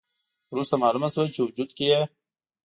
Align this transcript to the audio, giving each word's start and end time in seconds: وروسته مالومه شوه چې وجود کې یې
وروسته 0.53 0.75
مالومه 0.81 1.09
شوه 1.13 1.33
چې 1.35 1.39
وجود 1.45 1.69
کې 1.77 1.85
یې 1.91 2.01